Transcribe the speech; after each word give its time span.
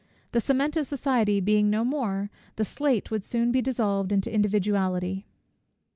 The 0.31 0.41
cement 0.41 0.75
of 0.77 0.87
society 0.87 1.39
being 1.39 1.69
no 1.69 1.85
more, 1.85 2.31
the 2.55 2.65
slate 2.65 3.11
would 3.11 3.23
soon 3.23 3.51
be 3.51 3.61
dissolved 3.61 4.11
into 4.11 4.33
individuality. 4.33 5.27